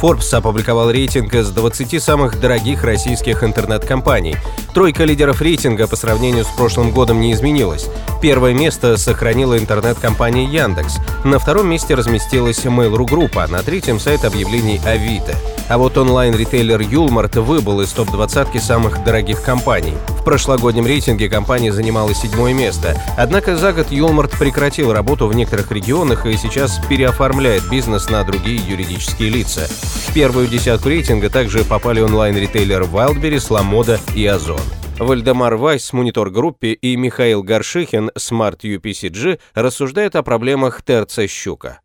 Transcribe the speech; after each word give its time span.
Forbes 0.00 0.34
опубликовал 0.34 0.90
рейтинг 0.90 1.34
из 1.34 1.50
20 1.50 2.02
самых 2.02 2.40
дорогих 2.40 2.84
российских 2.84 3.44
интернет-компаний. 3.44 4.34
Тройка 4.72 5.04
лидеров 5.04 5.42
рейтинга 5.42 5.86
по 5.86 5.94
сравнению 5.94 6.44
с 6.44 6.48
прошлым 6.48 6.90
годом 6.90 7.20
не 7.20 7.34
изменилась. 7.34 7.86
Первое 8.22 8.54
место 8.54 8.96
сохранила 8.96 9.58
интернет-компания 9.58 10.44
Яндекс. 10.44 10.98
На 11.24 11.38
втором 11.38 11.68
месте 11.68 11.94
разместилась 11.94 12.64
Mail.ru 12.64 13.04
группа, 13.06 13.46
на 13.46 13.62
третьем 13.62 14.00
сайт 14.00 14.24
объявлений 14.24 14.80
Авито. 14.86 15.34
А 15.68 15.78
вот 15.78 15.96
онлайн-ритейлер 15.96 16.80
Юлмарт 16.80 17.36
выбыл 17.36 17.80
из 17.80 17.90
топ-20 17.92 18.60
самых 18.60 19.04
дорогих 19.04 19.42
компаний. 19.42 19.94
В 20.08 20.24
прошлогоднем 20.24 20.84
рейтинге 20.84 21.28
компания 21.28 21.72
занимала 21.72 22.12
седьмое 22.12 22.52
место. 22.54 23.00
Однако 23.16 23.56
за 23.56 23.72
год 23.72 23.92
Юлмарт 23.92 24.32
прекратил 24.38 24.92
работу 24.92 25.28
в 25.28 25.34
некоторых 25.34 25.70
регионах 25.70 26.26
и 26.26 26.36
сейчас 26.36 26.80
переоформляет 26.88 27.68
бизнес 27.70 28.10
на 28.10 28.24
другие 28.24 28.56
юридические 28.56 29.30
лица. 29.30 29.68
В 29.90 30.14
первую 30.14 30.46
десятку 30.46 30.88
рейтинга 30.88 31.30
также 31.30 31.64
попали 31.64 32.00
онлайн-ритейлеры 32.00 32.84
Wildberries, 32.84 33.52
Ламода 33.52 34.00
и 34.14 34.24
Озон. 34.26 34.60
Вальдемар 34.98 35.56
Вайс, 35.56 35.92
Monitor 35.92 36.30
Gruppe 36.30 36.72
и 36.72 36.94
Михаил 36.96 37.42
Горшихин, 37.42 38.10
SmartUP 38.16 38.60
CG, 38.62 39.40
рассуждают 39.54 40.14
о 40.14 40.22
проблемах 40.22 40.82
ТРЦ 40.82 41.28
«Щука». 41.28 41.80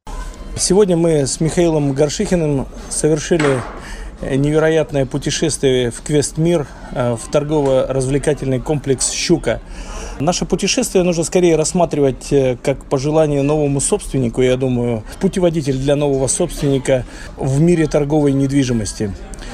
Сегодня 0.57 0.97
мы 0.97 1.25
с 1.25 1.39
Михаилом 1.39 1.93
Горшихиным 1.93 2.67
совершили 2.89 3.61
невероятное 4.21 5.05
путешествие 5.05 5.91
в 5.91 6.01
квест-мир, 6.01 6.67
э, 6.91 7.15
в 7.15 7.31
торгово-развлекательный 7.31 8.59
комплекс 8.59 9.11
«Щука». 9.11 9.61
Наше 10.19 10.45
путешествие 10.45 11.03
нужно 11.03 11.25
скорее 11.25 11.57
рассматривать 11.57 12.31
э, 12.31 12.57
как 12.63 12.85
пожелание 12.85 13.41
новому 13.41 13.81
собственнику, 13.81 14.41
я 14.41 14.55
думаю, 14.55 15.03
путеводитель 15.19 15.77
для 15.77 15.97
нового 15.97 16.27
собственника 16.27 17.05
в 17.35 17.59
мире 17.59 17.87
торговой 17.87 18.31
недвижимости. 18.31 19.13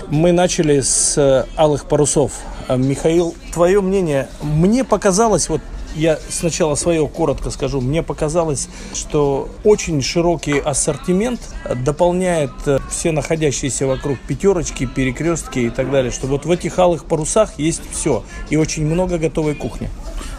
Мы 0.10 0.32
начали 0.32 0.82
с 0.82 1.18
э, 1.18 1.46
алых 1.56 1.86
парусов. 1.86 2.34
Михаил, 2.70 3.34
твое 3.54 3.82
мнение? 3.82 4.30
Мне 4.44 4.84
показалось, 4.84 5.50
вот 5.50 5.62
я 5.96 6.20
сначала 6.30 6.76
свое 6.76 7.08
коротко 7.08 7.50
скажу. 7.50 7.82
Мне 7.82 8.04
показалось, 8.04 8.70
что 8.94 9.50
очень 9.64 10.02
широкий 10.02 10.60
ассортимент 10.60 11.42
дополняет 11.84 12.52
э, 12.66 12.80
все 12.90 13.12
находящиеся 13.12 13.88
вокруг 13.88 14.20
пятерочки, 14.20 14.86
перекрестки 14.86 15.60
и 15.60 15.70
так 15.70 15.92
далее. 15.92 16.12
Что 16.12 16.28
вот 16.28 16.46
в 16.46 16.52
этих 16.52 16.78
алых 16.80 17.06
парусах 17.06 17.58
есть 17.58 17.82
все. 17.92 18.24
И 18.50 18.58
очень 18.58 18.86
много 18.86 19.18
готовой 19.18 19.56
кухни. 19.56 19.90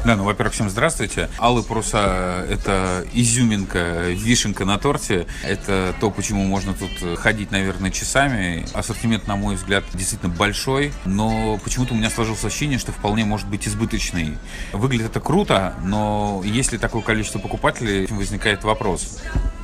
Да, 0.04 0.16
ну, 0.16 0.24
во-первых, 0.24 0.52
всем 0.52 0.68
здравствуйте. 0.68 1.30
Алые 1.38 1.62
паруса– 1.62 2.44
это 2.50 3.06
изюминка, 3.12 4.10
вишенка 4.10 4.64
на 4.64 4.76
торте. 4.76 5.28
Это 5.44 5.94
то, 6.00 6.10
почему 6.10 6.42
можно 6.42 6.74
тут 6.74 7.20
ходить, 7.20 7.52
наверное, 7.52 7.92
часами. 7.92 8.66
Ассортимент, 8.74 9.28
на 9.28 9.36
мой 9.36 9.54
взгляд, 9.54 9.84
действительно 9.94 10.32
большой, 10.34 10.92
но 11.04 11.56
почему-то 11.62 11.94
у 11.94 11.96
меня 11.96 12.10
сложилось 12.10 12.44
ощущение, 12.44 12.80
что 12.80 12.90
вполне 12.90 13.24
может 13.24 13.46
быть 13.46 13.68
избыточный. 13.68 14.36
Выглядит 14.72 15.06
это 15.06 15.20
круто, 15.20 15.74
но 15.84 16.42
если 16.44 16.78
такое 16.78 17.02
количество 17.02 17.38
покупателей, 17.38 18.06
возникает 18.06 18.64
вопрос 18.64 19.20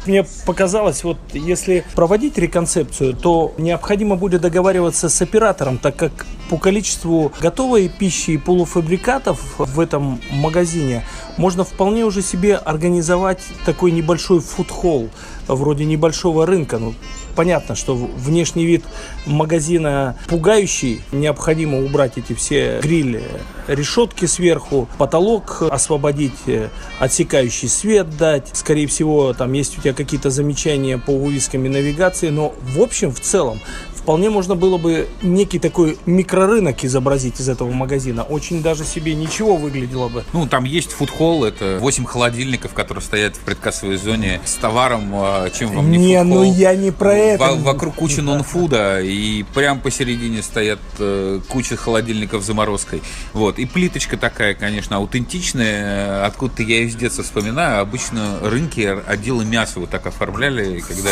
мне 0.08 0.24
показалось, 0.46 1.04
вот 1.04 1.18
если 1.32 1.84
проводить 1.94 2.38
реконцепцию, 2.38 3.14
то 3.14 3.54
необходимо 3.58 4.16
будет 4.16 4.40
договариваться 4.40 5.08
с 5.08 5.22
оператором, 5.22 5.78
так 5.78 5.96
как 5.96 6.26
по 6.48 6.56
количеству 6.56 7.32
готовой 7.40 7.88
пищи 7.88 8.32
и 8.32 8.38
полуфабрикатов 8.38 9.40
в 9.58 9.78
этом 9.78 10.20
магазине 10.30 11.04
можно 11.36 11.64
вполне 11.64 12.04
уже 12.04 12.22
себе 12.22 12.56
организовать 12.56 13.42
такой 13.64 13.90
небольшой 13.90 14.40
фудхолл, 14.40 15.10
вроде 15.46 15.84
небольшого 15.84 16.46
рынка. 16.46 16.78
Ну, 16.78 16.94
понятно, 17.38 17.76
что 17.76 17.94
внешний 17.94 18.66
вид 18.66 18.84
магазина 19.24 20.16
пугающий. 20.26 21.02
Необходимо 21.12 21.78
убрать 21.84 22.14
эти 22.18 22.32
все 22.32 22.80
грили, 22.80 23.22
решетки 23.68 24.24
сверху, 24.24 24.88
потолок 24.98 25.62
освободить, 25.70 26.32
отсекающий 26.98 27.68
свет 27.68 28.16
дать. 28.16 28.48
Скорее 28.54 28.88
всего, 28.88 29.34
там 29.34 29.52
есть 29.52 29.78
у 29.78 29.80
тебя 29.80 29.94
какие-то 29.94 30.30
замечания 30.30 30.98
по 30.98 31.16
вывескам 31.16 31.64
и 31.64 31.68
навигации, 31.68 32.30
но 32.30 32.52
в 32.60 32.80
общем, 32.80 33.14
в 33.14 33.20
целом, 33.20 33.60
вполне 34.08 34.30
можно 34.30 34.54
было 34.54 34.78
бы 34.78 35.06
некий 35.20 35.58
такой 35.58 35.98
микрорынок 36.06 36.82
изобразить 36.82 37.40
из 37.40 37.48
этого 37.50 37.70
магазина. 37.72 38.22
Очень 38.22 38.62
даже 38.62 38.86
себе 38.86 39.14
ничего 39.14 39.56
выглядело 39.56 40.08
бы. 40.08 40.24
Ну, 40.32 40.46
там 40.46 40.64
есть 40.64 40.92
фудхолл, 40.92 41.44
это 41.44 41.76
8 41.78 42.06
холодильников, 42.06 42.72
которые 42.72 43.04
стоят 43.04 43.36
в 43.36 43.40
предкассовой 43.40 43.98
зоне 43.98 44.40
с 44.46 44.54
товаром, 44.54 45.10
а, 45.12 45.50
чем 45.50 45.72
вам 45.72 45.90
не 45.90 45.98
Не, 45.98 46.24
ну 46.24 46.42
я 46.42 46.74
не 46.74 46.90
про 46.90 47.12
это. 47.12 47.52
Вокруг 47.52 47.96
куча 47.96 48.22
нон-фуда, 48.22 49.02
и 49.02 49.42
прям 49.52 49.78
посередине 49.78 50.42
стоят 50.42 50.80
э, 50.98 51.40
куча 51.46 51.76
холодильников 51.76 52.42
с 52.42 52.46
заморозкой. 52.46 53.02
Вот, 53.34 53.58
и 53.58 53.66
плиточка 53.66 54.16
такая, 54.16 54.54
конечно, 54.54 54.96
аутентичная, 54.96 56.24
откуда-то 56.24 56.62
я 56.62 56.78
из 56.78 56.94
детства 56.94 57.22
вспоминаю. 57.24 57.82
Обычно 57.82 58.38
рынки, 58.40 58.88
отделы 59.06 59.44
мяса 59.44 59.80
вот 59.80 59.90
так 59.90 60.06
оформляли, 60.06 60.80
когда 60.80 61.10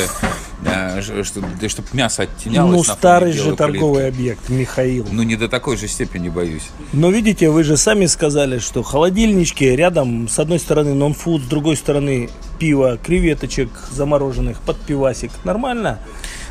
чтобы, 1.23 1.69
чтобы 1.69 1.89
мясо 1.93 2.23
оттенялось. 2.23 2.77
Ну, 2.77 2.85
старый 2.85 3.33
же 3.33 3.57
торговый 3.57 4.05
плитки. 4.05 4.17
объект, 4.17 4.49
Михаил. 4.49 5.07
Ну, 5.11 5.23
не 5.23 5.37
до 5.37 5.49
такой 5.49 5.77
же 5.77 5.89
степени, 5.89 6.29
боюсь. 6.29 6.69
Но 6.93 7.11
видите, 7.11 7.51
вы 7.51 7.65
же 7.65 7.77
сами 7.77 8.07
сказали, 8.07 8.59
что 8.59 8.83
холодильнички 8.83 9.65
рядом, 9.65 10.29
с 10.29 10.39
одной 10.39 10.59
стороны 10.59 10.95
нон-фуд, 10.95 11.43
с 11.43 11.47
другой 11.47 11.77
стороны 11.77 12.31
пиво, 12.59 12.99
креветочек 13.03 13.69
замороженных 13.91 14.61
под 14.61 14.81
пивасик. 14.81 15.31
Нормально? 15.45 15.99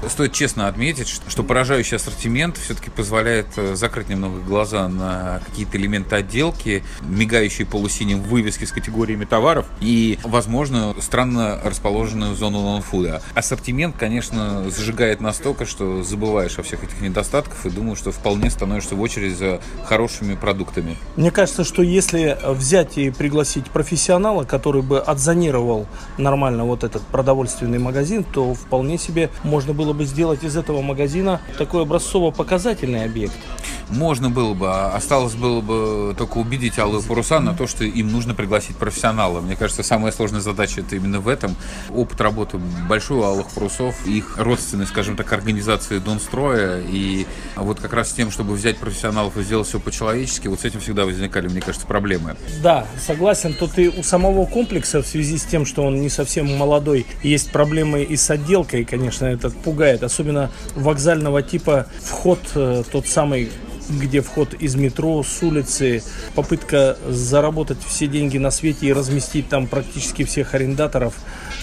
Стоит 0.07 0.33
честно 0.33 0.67
отметить, 0.67 1.07
что 1.27 1.43
поражающий 1.43 1.97
ассортимент 1.97 2.57
все-таки 2.57 2.89
позволяет 2.89 3.47
э, 3.57 3.75
закрыть 3.75 4.09
немного 4.09 4.39
глаза 4.39 4.87
на 4.87 5.41
какие-то 5.45 5.77
элементы 5.77 6.15
отделки, 6.15 6.83
мигающие 7.01 7.65
полусиним 7.65 8.21
вывески 8.21 8.65
с 8.65 8.71
категориями 8.71 9.25
товаров 9.25 9.65
и, 9.81 10.19
возможно, 10.23 10.95
странно 10.99 11.59
расположенную 11.63 12.35
зону 12.35 12.61
нонфуда. 12.63 13.21
Ассортимент, 13.33 13.95
конечно, 13.97 14.69
зажигает 14.69 15.21
настолько, 15.21 15.65
что 15.65 16.03
забываешь 16.03 16.57
о 16.59 16.63
всех 16.63 16.83
этих 16.83 17.01
недостатках 17.01 17.65
и 17.65 17.69
думаю, 17.69 17.95
что 17.95 18.11
вполне 18.11 18.49
становишься 18.49 18.95
в 18.95 19.01
очередь 19.01 19.37
за 19.37 19.59
хорошими 19.85 20.35
продуктами. 20.35 20.97
Мне 21.15 21.31
кажется, 21.31 21.63
что 21.63 21.81
если 21.81 22.37
взять 22.45 22.97
и 22.97 23.09
пригласить 23.09 23.65
профессионала, 23.65 24.43
который 24.43 24.81
бы 24.81 24.99
отзонировал 24.99 25.87
нормально 26.17 26.65
вот 26.65 26.83
этот 26.83 27.01
продовольственный 27.03 27.79
магазин, 27.79 28.23
то 28.23 28.53
вполне 28.53 28.97
себе 28.97 29.29
можно 29.43 29.73
было 29.73 29.84
бы 29.93 30.05
сделать 30.05 30.43
из 30.43 30.55
этого 30.57 30.81
магазина 30.81 31.41
такой 31.57 31.83
образцово-показательный 31.83 33.05
объект. 33.05 33.35
Можно 33.89 34.31
было 34.31 34.53
бы, 34.53 34.67
а 34.67 34.95
осталось 34.95 35.35
было 35.35 35.61
бы 35.61 36.15
только 36.17 36.39
убедить 36.39 36.79
Алую 36.79 37.03
Паруса 37.03 37.39
на 37.39 37.53
то, 37.53 37.67
что 37.67 37.83
им 37.83 38.11
нужно 38.11 38.33
пригласить 38.33 38.75
профессионала. 38.77 39.41
Мне 39.41 39.55
кажется, 39.55 39.83
самая 39.83 40.11
сложная 40.11 40.41
задача 40.41 40.81
это 40.81 40.95
именно 40.95 41.19
в 41.19 41.27
этом. 41.27 41.55
Опыт 41.93 42.19
работы 42.19 42.57
большой 42.89 43.19
у 43.19 43.23
Алых 43.23 43.47
Парусов, 43.49 44.07
их 44.07 44.37
родственной, 44.37 44.87
скажем 44.87 45.15
так, 45.15 45.31
организации 45.31 45.99
Донстроя, 45.99 46.81
и 46.81 47.27
вот 47.55 47.79
как 47.79 47.93
раз 47.93 48.09
с 48.09 48.13
тем, 48.13 48.31
чтобы 48.31 48.53
взять 48.55 48.77
профессионалов 48.77 49.37
и 49.37 49.43
сделать 49.43 49.67
все 49.67 49.79
по-человечески, 49.79 50.47
вот 50.47 50.61
с 50.61 50.65
этим 50.65 50.79
всегда 50.79 51.05
возникали, 51.05 51.47
мне 51.47 51.61
кажется, 51.61 51.85
проблемы. 51.85 52.35
Да, 52.63 52.87
согласен. 53.05 53.53
Тут 53.53 53.77
и 53.77 53.89
у 53.89 54.01
самого 54.01 54.45
комплекса 54.47 55.03
в 55.03 55.07
связи 55.07 55.37
с 55.37 55.43
тем, 55.43 55.65
что 55.65 55.83
он 55.83 56.01
не 56.01 56.09
совсем 56.09 56.57
молодой, 56.57 57.05
есть 57.21 57.51
проблемы 57.51 58.01
и 58.01 58.17
с 58.17 58.29
отделкой, 58.31 58.83
конечно, 58.83 59.25
это 59.25 59.51
пугает. 59.75 60.03
Особенно 60.03 60.51
вокзального 60.75 61.41
типа 61.41 61.87
вход, 62.01 62.39
э, 62.55 62.83
тот 62.89 63.07
самый 63.07 63.51
где 63.89 64.21
вход 64.21 64.53
из 64.55 64.75
метро, 64.75 65.23
с 65.23 65.43
улицы, 65.43 66.03
попытка 66.33 66.97
заработать 67.07 67.77
все 67.85 68.07
деньги 68.07 68.37
на 68.37 68.51
свете 68.51 68.87
и 68.87 68.93
разместить 68.93 69.49
там 69.49 69.67
практически 69.67 70.23
всех 70.23 70.53
арендаторов, 70.55 71.13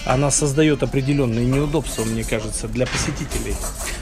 она 0.05 0.31
создает 0.31 0.83
определенные 0.83 1.45
неудобства, 1.45 2.03
мне 2.03 2.23
кажется, 2.23 2.67
для 2.67 2.85
посетителей. 2.85 3.55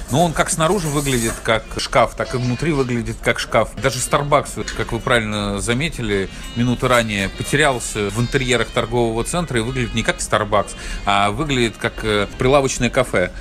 Но 0.10 0.25
он 0.25 0.34
как 0.34 0.50
снаружи 0.50 0.88
выглядит 0.88 1.34
как 1.44 1.63
шкаф, 1.78 2.16
так 2.16 2.34
и 2.34 2.38
внутри 2.38 2.72
выглядит 2.72 3.18
как 3.24 3.40
шкаф. 3.40 3.72
Даже 3.81 4.00
Starbucks, 4.00 4.66
как 4.75 4.92
вы 4.92 5.00
правильно 5.00 5.62
заметили, 5.62 6.30
минуту 6.56 6.88
ранее 6.88 7.30
потерялся 7.30 8.10
в 8.10 8.19
интерьерах 8.19 8.68
торгового 8.69 9.24
центра 9.24 9.60
и 9.60 9.62
выглядит 9.62 9.94
не 9.94 10.04
как 10.04 10.18
Starbucks, 10.18 10.72
а 11.06 11.31
выглядит 11.31 11.78
как 11.78 12.04
э, 12.04 12.28
прилавочное 12.38 12.90
кафе. 12.90 13.31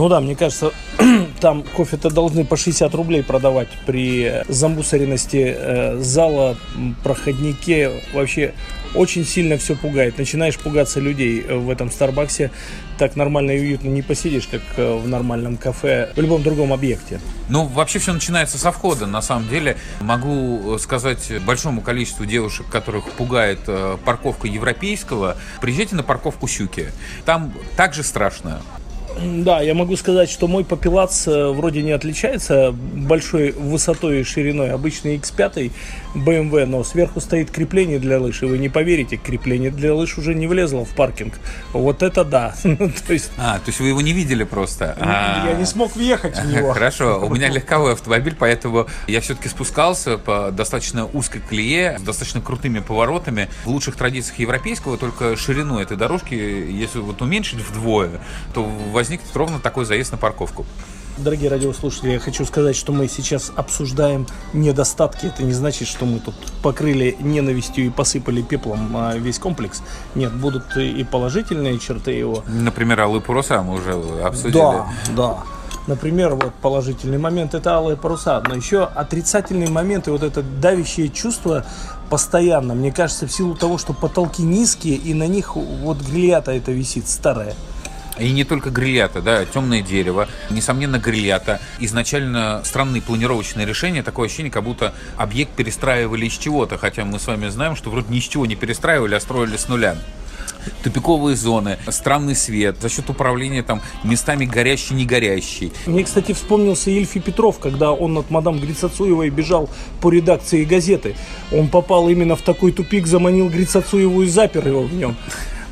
Ну 0.00 0.08
да, 0.08 0.18
мне 0.22 0.34
кажется, 0.34 0.72
там 1.40 1.62
кофе-то 1.62 2.08
должны 2.08 2.46
по 2.46 2.56
60 2.56 2.94
рублей 2.94 3.22
продавать 3.22 3.68
при 3.84 4.42
замусоренности 4.48 5.54
э, 5.54 5.98
зала, 5.98 6.56
проходнике. 7.04 8.00
Вообще 8.14 8.54
очень 8.94 9.26
сильно 9.26 9.58
все 9.58 9.76
пугает. 9.76 10.16
Начинаешь 10.16 10.58
пугаться 10.58 11.00
людей 11.00 11.44
э, 11.46 11.54
в 11.54 11.68
этом 11.68 11.90
Старбаксе. 11.90 12.50
Так 12.96 13.14
нормально 13.14 13.50
и 13.50 13.60
уютно 13.60 13.88
не 13.88 14.00
посидишь, 14.00 14.46
как 14.46 14.62
э, 14.78 14.94
в 14.96 15.06
нормальном 15.06 15.58
кафе, 15.58 16.10
в 16.16 16.20
любом 16.22 16.42
другом 16.42 16.72
объекте. 16.72 17.20
Ну, 17.50 17.66
вообще 17.66 17.98
все 17.98 18.14
начинается 18.14 18.56
со 18.56 18.72
входа. 18.72 19.04
На 19.04 19.20
самом 19.20 19.50
деле, 19.50 19.76
могу 20.00 20.78
сказать 20.78 21.30
большому 21.44 21.82
количеству 21.82 22.24
девушек, 22.24 22.64
которых 22.70 23.04
пугает 23.10 23.60
э, 23.66 23.98
парковка 24.02 24.48
европейского, 24.48 25.36
приезжайте 25.60 25.94
на 25.94 26.02
парковку 26.02 26.48
Щуки. 26.48 26.86
Там 27.26 27.52
также 27.76 28.02
страшно. 28.02 28.62
Да, 29.18 29.60
я 29.60 29.74
могу 29.74 29.96
сказать, 29.96 30.30
что 30.30 30.48
мой 30.48 30.64
попилац 30.64 31.26
э, 31.26 31.48
вроде 31.48 31.82
не 31.82 31.92
отличается 31.92 32.72
большой 32.72 33.52
высотой 33.52 34.20
и 34.20 34.24
шириной. 34.24 34.70
Обычный 34.70 35.16
X5 35.16 35.72
BMW, 36.14 36.66
но 36.66 36.84
сверху 36.84 37.20
стоит 37.20 37.50
крепление 37.50 37.98
для 37.98 38.20
лыж. 38.20 38.42
И 38.42 38.46
вы 38.46 38.58
не 38.58 38.68
поверите, 38.68 39.16
крепление 39.16 39.70
для 39.70 39.94
лыж 39.94 40.18
уже 40.18 40.34
не 40.34 40.46
влезло 40.46 40.84
в 40.84 40.94
паркинг. 40.94 41.34
Вот 41.72 42.02
это 42.02 42.24
да. 42.24 42.54
то 42.62 43.12
есть... 43.12 43.30
А, 43.38 43.58
то 43.58 43.68
есть 43.68 43.80
вы 43.80 43.88
его 43.88 44.00
не 44.00 44.12
видели 44.12 44.44
просто? 44.44 44.96
Я 45.00 45.54
не 45.54 45.64
смог 45.64 45.94
въехать 45.96 46.38
в 46.38 46.52
него. 46.52 46.72
Хорошо, 46.72 47.20
у 47.24 47.34
меня 47.34 47.48
легковой 47.48 47.92
автомобиль, 47.92 48.34
поэтому 48.38 48.86
я 49.06 49.20
все-таки 49.20 49.48
спускался 49.48 50.18
по 50.18 50.50
достаточно 50.50 51.06
узкой 51.06 51.42
колее, 51.48 51.98
с 51.98 52.02
достаточно 52.02 52.40
крутыми 52.40 52.80
поворотами. 52.80 53.48
В 53.64 53.68
лучших 53.68 53.96
традициях 53.96 54.38
европейского 54.38 54.96
только 54.96 55.36
ширину 55.36 55.78
этой 55.78 55.96
дорожки, 55.96 56.34
если 56.34 56.98
вот 56.98 57.22
уменьшить 57.22 57.60
вдвое, 57.60 58.20
то 58.54 58.62
возникнет 59.00 59.34
ровно 59.34 59.58
такой 59.58 59.86
заезд 59.86 60.12
на 60.12 60.18
парковку. 60.18 60.66
Дорогие 61.16 61.48
радиослушатели, 61.48 62.12
я 62.12 62.18
хочу 62.18 62.44
сказать, 62.44 62.76
что 62.76 62.92
мы 62.92 63.08
сейчас 63.08 63.50
обсуждаем 63.56 64.26
недостатки. 64.52 65.26
Это 65.26 65.42
не 65.42 65.54
значит, 65.54 65.88
что 65.88 66.04
мы 66.04 66.20
тут 66.20 66.34
покрыли 66.62 67.16
ненавистью 67.18 67.86
и 67.86 67.88
посыпали 67.88 68.42
пеплом 68.42 68.94
а, 68.94 69.16
весь 69.16 69.38
комплекс. 69.38 69.82
Нет, 70.14 70.34
будут 70.34 70.76
и 70.76 71.02
положительные 71.04 71.78
черты 71.78 72.10
его. 72.10 72.44
Например, 72.46 73.00
алые 73.00 73.22
паруса 73.22 73.62
мы 73.62 73.74
уже 73.74 73.94
обсудили. 74.22 74.52
Да, 74.52 74.88
да. 75.16 75.38
Например, 75.86 76.34
вот 76.34 76.52
положительный 76.60 77.18
момент 77.18 77.54
это 77.54 77.76
алые 77.76 77.96
паруса, 77.96 78.42
но 78.46 78.54
еще 78.54 78.84
отрицательный 78.84 79.70
момент 79.70 80.08
и 80.08 80.10
вот 80.10 80.22
это 80.22 80.42
давящее 80.42 81.08
чувство 81.08 81.64
постоянно. 82.10 82.74
Мне 82.74 82.92
кажется, 82.92 83.26
в 83.26 83.32
силу 83.32 83.54
того, 83.54 83.78
что 83.78 83.94
потолки 83.94 84.42
низкие 84.42 84.96
и 84.96 85.14
на 85.14 85.26
них 85.26 85.56
вот 85.56 85.96
гильята 86.02 86.52
это 86.52 86.70
висит 86.70 87.08
старая. 87.08 87.54
И 88.18 88.32
не 88.32 88.44
только 88.44 88.70
грилята, 88.70 89.22
да, 89.22 89.44
темное 89.44 89.82
дерево, 89.82 90.28
несомненно, 90.50 90.98
грилята. 90.98 91.60
Изначально 91.78 92.62
странные 92.64 93.02
планировочные 93.02 93.66
решения, 93.66 94.02
такое 94.02 94.26
ощущение, 94.26 94.50
как 94.50 94.64
будто 94.64 94.92
объект 95.16 95.52
перестраивали 95.52 96.26
из 96.26 96.34
чего-то, 96.34 96.76
хотя 96.76 97.04
мы 97.04 97.18
с 97.18 97.26
вами 97.26 97.48
знаем, 97.48 97.76
что 97.76 97.90
вроде 97.90 98.12
ни 98.12 98.20
с 98.20 98.24
чего 98.24 98.46
не 98.46 98.56
перестраивали, 98.56 99.14
а 99.14 99.20
строили 99.20 99.56
с 99.56 99.68
нуля 99.68 99.96
тупиковые 100.82 101.36
зоны, 101.36 101.78
странный 101.88 102.34
свет, 102.34 102.76
за 102.80 102.88
счет 102.88 103.08
управления 103.10 103.62
там 103.62 103.80
местами 104.04 104.44
горящий, 104.44 104.94
не 104.94 105.04
горящий. 105.04 105.72
Мне, 105.86 106.04
кстати, 106.04 106.32
вспомнился 106.32 106.90
Ильфи 106.90 107.20
Петров, 107.20 107.58
когда 107.58 107.92
он 107.92 108.16
от 108.18 108.30
мадам 108.30 108.58
Грицацуевой 108.58 109.30
бежал 109.30 109.68
по 110.00 110.10
редакции 110.10 110.64
газеты. 110.64 111.16
Он 111.52 111.68
попал 111.68 112.08
именно 112.08 112.36
в 112.36 112.42
такой 112.42 112.72
тупик, 112.72 113.06
заманил 113.06 113.48
Грицацуеву 113.48 114.22
и 114.22 114.28
запер 114.28 114.68
его 114.68 114.82
в 114.82 114.92
нем. 114.92 115.16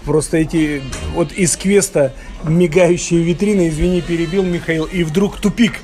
Просто 0.08 0.38
эти 0.38 0.80
вот 1.12 1.32
из 1.32 1.54
квеста 1.58 2.14
мигающие 2.42 3.22
витрины, 3.22 3.68
извини, 3.68 4.00
перебил 4.00 4.42
Михаил, 4.42 4.84
и 4.86 5.04
вдруг 5.04 5.36
тупик. 5.36 5.80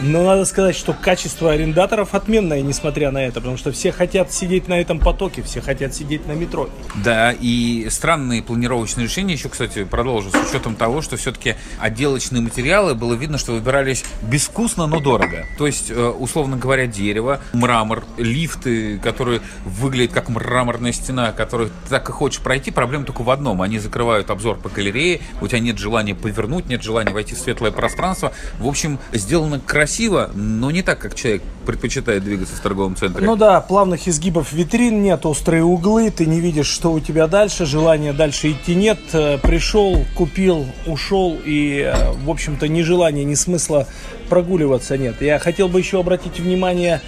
Но 0.00 0.24
надо 0.24 0.44
сказать, 0.44 0.74
что 0.74 0.94
качество 0.94 1.52
арендаторов 1.52 2.14
отменное, 2.14 2.62
несмотря 2.62 3.10
на 3.10 3.18
это, 3.18 3.40
потому 3.40 3.56
что 3.56 3.72
все 3.72 3.92
хотят 3.92 4.32
сидеть 4.32 4.68
на 4.68 4.80
этом 4.80 4.98
потоке, 4.98 5.42
все 5.42 5.60
хотят 5.60 5.94
сидеть 5.94 6.26
на 6.26 6.32
метро. 6.32 6.68
Да, 6.96 7.32
и 7.32 7.86
странные 7.90 8.42
планировочные 8.42 9.04
решения 9.04 9.34
еще, 9.34 9.48
кстати, 9.48 9.84
продолжу, 9.84 10.30
с 10.30 10.50
учетом 10.50 10.76
того, 10.76 11.02
что 11.02 11.16
все-таки 11.16 11.56
отделочные 11.78 12.42
материалы, 12.42 12.94
было 12.94 13.14
видно, 13.14 13.38
что 13.38 13.52
выбирались 13.52 14.04
безвкусно, 14.22 14.86
но 14.86 14.98
дорого. 15.00 15.46
То 15.58 15.66
есть, 15.66 15.90
э, 15.90 16.08
условно 16.08 16.56
говоря, 16.56 16.86
дерево, 16.86 17.40
мрамор, 17.52 18.04
лифты, 18.16 18.98
которые 18.98 19.40
выглядят 19.64 20.12
как 20.12 20.28
мраморная 20.28 20.92
стена, 20.92 21.32
которую 21.32 21.70
так 21.88 22.08
и 22.08 22.12
хочешь 22.12 22.40
пройти, 22.40 22.70
проблема 22.70 23.04
только 23.04 23.22
в 23.22 23.30
одном. 23.30 23.62
Они 23.62 23.78
закрывают 23.78 24.30
обзор 24.30 24.56
по 24.56 24.68
галерее, 24.68 25.20
у 25.40 25.48
тебя 25.48 25.60
нет 25.60 25.78
желания 25.78 26.14
повернуть, 26.14 26.66
нет 26.66 26.82
желания 26.82 27.12
войти 27.12 27.34
в 27.34 27.38
светлое 27.38 27.72
пространство. 27.72 28.32
В 28.58 28.66
общем, 28.66 28.98
сделано 29.12 29.60
красиво 29.60 29.81
красиво, 29.82 30.30
но 30.34 30.70
не 30.70 30.82
так, 30.82 31.00
как 31.00 31.16
человек 31.16 31.42
предпочитает 31.66 32.22
двигаться 32.22 32.54
в 32.54 32.60
торговом 32.60 32.94
центре. 32.94 33.26
Ну 33.26 33.34
да, 33.34 33.60
плавных 33.60 34.06
изгибов 34.06 34.52
витрин 34.52 35.02
нет, 35.02 35.26
острые 35.26 35.64
углы, 35.64 36.12
ты 36.12 36.24
не 36.24 36.38
видишь, 36.38 36.68
что 36.68 36.92
у 36.92 37.00
тебя 37.00 37.26
дальше, 37.26 37.66
желания 37.66 38.12
дальше 38.12 38.52
идти 38.52 38.76
нет. 38.76 39.00
Э, 39.12 39.38
пришел, 39.38 40.04
купил, 40.14 40.66
ушел, 40.86 41.36
и, 41.44 41.92
э, 41.92 42.12
в 42.24 42.30
общем-то, 42.30 42.68
ни 42.68 42.82
желания, 42.82 43.24
ни 43.24 43.34
смысла 43.34 43.88
прогуливаться 44.28 44.96
нет. 44.96 45.20
Я 45.20 45.40
хотел 45.40 45.66
бы 45.66 45.80
еще 45.80 45.98
обратить 45.98 46.38
внимание 46.38 47.00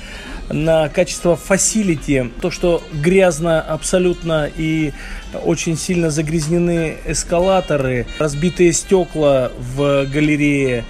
на 0.50 0.88
качество 0.88 1.36
фасилити, 1.36 2.32
то, 2.40 2.50
что 2.50 2.82
грязно 2.92 3.60
абсолютно 3.60 4.50
и 4.56 4.92
очень 5.44 5.76
сильно 5.76 6.10
загрязнены 6.10 6.96
эскалаторы, 7.06 8.06
разбитые 8.18 8.72
стекла 8.72 9.52
в 9.76 10.06
галерее, 10.06 10.84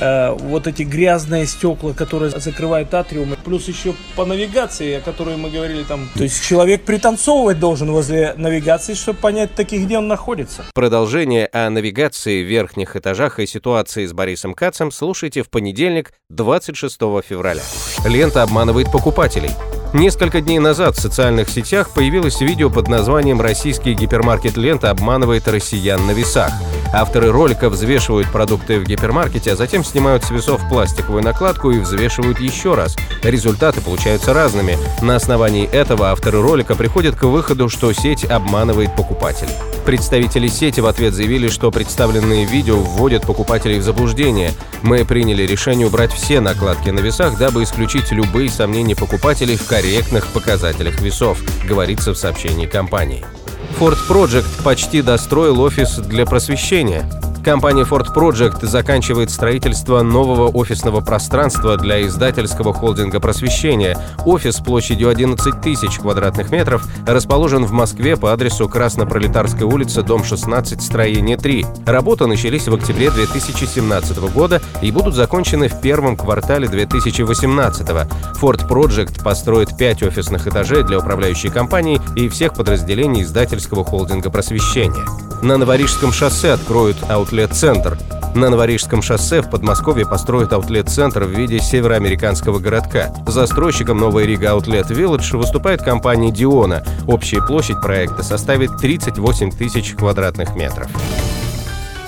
Э, 0.00 0.32
вот 0.38 0.66
эти 0.66 0.82
грязные 0.82 1.46
стекла, 1.46 1.92
которые 1.92 2.30
закрывают 2.30 2.92
атриумы, 2.94 3.36
плюс 3.44 3.68
еще 3.68 3.94
по 4.16 4.24
навигации, 4.24 4.94
о 4.94 5.00
которой 5.00 5.36
мы 5.36 5.50
говорили 5.50 5.82
там. 5.82 6.08
То 6.14 6.24
есть 6.24 6.44
человек 6.44 6.82
пританцовывать 6.82 7.58
должен 7.58 7.90
возле 7.90 8.34
навигации, 8.36 8.94
чтобы 8.94 9.18
понять 9.18 9.54
таки, 9.54 9.78
где 9.78 9.98
он 9.98 10.08
находится. 10.08 10.64
Продолжение 10.74 11.48
о 11.52 11.70
навигации 11.70 12.42
в 12.42 12.46
верхних 12.46 12.96
этажах 12.96 13.38
и 13.38 13.46
ситуации 13.46 14.06
с 14.06 14.12
Борисом 14.12 14.54
Кацем 14.54 14.90
слушайте 14.90 15.42
в 15.42 15.50
понедельник, 15.50 16.12
26 16.30 16.98
февраля. 17.24 17.62
Лента 18.04 18.42
обманывает 18.42 18.90
покупателей. 18.92 19.50
Несколько 19.94 20.42
дней 20.42 20.58
назад 20.58 20.96
в 20.96 21.00
социальных 21.00 21.48
сетях 21.48 21.88
появилось 21.90 22.42
видео 22.42 22.68
под 22.68 22.88
названием 22.88 23.40
«Российский 23.40 23.94
гипермаркет 23.94 24.58
«Лента» 24.58 24.90
обманывает 24.90 25.48
россиян 25.48 26.06
на 26.06 26.10
весах». 26.10 26.52
Авторы 26.92 27.30
ролика 27.30 27.70
взвешивают 27.70 28.30
продукты 28.30 28.80
в 28.80 28.84
гипермаркете, 28.84 29.52
а 29.52 29.56
затем 29.56 29.84
снимают 29.84 30.24
с 30.24 30.30
весов 30.30 30.60
пластиковую 30.68 31.22
накладку 31.22 31.70
и 31.70 31.78
взвешивают 31.78 32.38
еще 32.40 32.74
раз. 32.74 32.96
Результаты 33.22 33.80
получаются 33.80 34.32
разными. 34.32 34.78
На 35.02 35.16
основании 35.16 35.66
этого 35.66 36.10
авторы 36.10 36.40
ролика 36.40 36.74
приходят 36.74 37.14
к 37.14 37.24
выходу, 37.24 37.68
что 37.68 37.92
сеть 37.92 38.24
обманывает 38.24 38.94
покупателей. 38.94 39.52
Представители 39.84 40.48
сети 40.48 40.80
в 40.80 40.86
ответ 40.86 41.14
заявили, 41.14 41.48
что 41.48 41.70
представленные 41.70 42.44
видео 42.44 42.76
вводят 42.76 43.26
покупателей 43.26 43.78
в 43.78 43.82
заблуждение. 43.82 44.52
Мы 44.82 45.04
приняли 45.04 45.44
решение 45.44 45.86
убрать 45.86 46.12
все 46.12 46.40
накладки 46.40 46.90
на 46.90 47.00
весах, 47.00 47.38
дабы 47.38 47.62
исключить 47.62 48.12
любые 48.12 48.50
сомнения 48.50 48.94
покупателей 48.94 49.56
в 49.56 49.66
корректных 49.78 50.26
показателях 50.32 51.00
весов, 51.00 51.38
говорится 51.64 52.12
в 52.12 52.18
сообщении 52.18 52.66
компании. 52.66 53.24
Ford 53.78 53.96
Project 54.08 54.64
почти 54.64 55.02
достроил 55.02 55.60
офис 55.60 55.98
для 55.98 56.26
просвещения. 56.26 57.08
Компания 57.48 57.84
Ford 57.84 58.14
Project 58.14 58.66
заканчивает 58.66 59.30
строительство 59.30 60.02
нового 60.02 60.48
офисного 60.48 61.00
пространства 61.00 61.78
для 61.78 62.06
издательского 62.06 62.74
холдинга 62.74 63.20
просвещения. 63.20 63.98
Офис 64.26 64.56
площадью 64.56 65.08
11 65.08 65.62
тысяч 65.62 65.98
квадратных 65.98 66.50
метров 66.50 66.86
расположен 67.06 67.64
в 67.64 67.72
Москве 67.72 68.18
по 68.18 68.34
адресу 68.34 68.68
Краснопролетарская 68.68 69.64
улица, 69.64 70.02
дом 70.02 70.24
16, 70.24 70.82
строение 70.82 71.38
3. 71.38 71.64
Работы 71.86 72.26
начались 72.26 72.68
в 72.68 72.74
октябре 72.74 73.10
2017 73.10 74.18
года 74.34 74.60
и 74.82 74.90
будут 74.90 75.14
закончены 75.14 75.68
в 75.68 75.80
первом 75.80 76.18
квартале 76.18 76.68
2018. 76.68 77.88
Ford 77.88 78.68
Project 78.68 79.22
построит 79.24 79.74
5 79.74 80.02
офисных 80.02 80.46
этажей 80.46 80.82
для 80.82 80.98
управляющей 80.98 81.48
компании 81.48 81.98
и 82.14 82.28
всех 82.28 82.52
подразделений 82.52 83.22
издательского 83.22 83.86
холдинга 83.86 84.28
просвещения. 84.28 85.06
На 85.40 85.56
Новорижском 85.56 86.12
шоссе 86.12 86.50
откроют 86.50 86.96
аутлет-центр. 87.38 87.96
На 88.34 88.50
Новорижском 88.50 89.00
шоссе 89.00 89.42
в 89.42 89.50
Подмосковье 89.50 90.04
построят 90.04 90.52
аутлет-центр 90.52 91.22
в 91.22 91.30
виде 91.30 91.60
североамериканского 91.60 92.58
городка. 92.58 93.14
Застройщиком 93.28 93.98
Новой 93.98 94.26
Рига 94.26 94.50
Аутлет 94.52 94.90
Village 94.90 95.36
выступает 95.36 95.80
компания 95.82 96.32
Диона. 96.32 96.82
Общая 97.06 97.40
площадь 97.40 97.80
проекта 97.80 98.24
составит 98.24 98.76
38 98.78 99.52
тысяч 99.52 99.94
квадратных 99.94 100.56
метров. 100.56 100.90